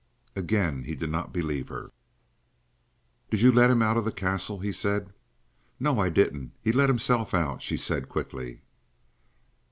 Again 0.35 0.85
he 0.85 0.95
did 0.95 1.11
not 1.11 1.31
believe 1.31 1.67
her. 1.67 1.91
"Did 3.29 3.41
you 3.41 3.51
let 3.51 3.69
him 3.69 3.83
out 3.83 3.97
of 3.97 4.03
the 4.03 4.11
Castle?" 4.11 4.57
he 4.57 4.71
said. 4.71 5.13
"No, 5.79 5.99
I 5.99 6.09
didn't. 6.09 6.53
He 6.59 6.71
let 6.71 6.89
himself 6.89 7.35
out," 7.35 7.61
she 7.61 7.77
said 7.77 8.09
quickly. 8.09 8.63